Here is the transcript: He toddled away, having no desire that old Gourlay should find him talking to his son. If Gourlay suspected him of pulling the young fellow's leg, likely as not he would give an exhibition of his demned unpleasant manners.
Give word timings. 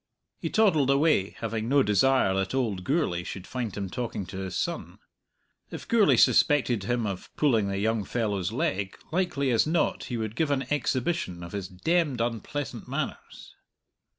He 0.39 0.49
toddled 0.49 0.89
away, 0.89 1.29
having 1.41 1.69
no 1.69 1.83
desire 1.83 2.33
that 2.33 2.55
old 2.55 2.83
Gourlay 2.83 3.21
should 3.23 3.45
find 3.45 3.77
him 3.77 3.87
talking 3.87 4.25
to 4.25 4.39
his 4.39 4.57
son. 4.57 4.97
If 5.69 5.87
Gourlay 5.87 6.17
suspected 6.17 6.85
him 6.85 7.05
of 7.05 7.29
pulling 7.37 7.67
the 7.67 7.77
young 7.77 8.03
fellow's 8.03 8.51
leg, 8.51 8.97
likely 9.11 9.51
as 9.51 9.67
not 9.67 10.05
he 10.05 10.17
would 10.17 10.35
give 10.35 10.49
an 10.49 10.63
exhibition 10.73 11.43
of 11.43 11.51
his 11.51 11.67
demned 11.67 12.19
unpleasant 12.19 12.87
manners. 12.87 13.53